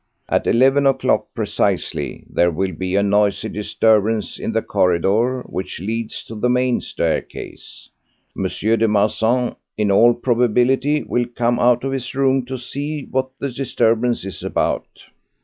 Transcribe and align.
At 0.27 0.47
eleven 0.47 0.87
o'clock 0.87 1.27
precisely 1.35 2.25
there 2.27 2.49
will 2.49 2.71
be 2.71 2.95
a 2.95 3.03
noisy 3.03 3.49
disturbance 3.49 4.39
in 4.39 4.51
the 4.51 4.63
corridor 4.63 5.43
which 5.43 5.79
leads 5.79 6.23
to 6.23 6.33
the 6.33 6.49
main 6.49 6.81
staircase. 6.81 7.87
M. 8.35 8.41
de 8.43 8.87
Marsan, 8.87 9.55
in 9.77 9.91
all 9.91 10.15
probability, 10.15 11.03
will 11.03 11.25
come 11.35 11.59
out 11.59 11.83
of 11.83 11.91
his 11.91 12.15
room 12.15 12.43
to 12.47 12.57
see 12.57 13.03
what 13.11 13.29
the 13.37 13.51
disturbance 13.51 14.25
is 14.25 14.41
about. 14.41 14.87